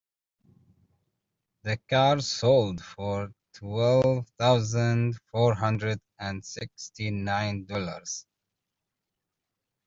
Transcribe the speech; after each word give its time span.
The 1.61 1.77
car 1.77 2.21
sold 2.21 2.83
for 2.83 3.31
twelve 3.53 4.27
thousand 4.39 5.19
four 5.29 5.53
hundred 5.53 6.01
and 6.17 6.43
sixty 6.43 7.11
nine 7.11 7.65
dollars. 7.65 8.25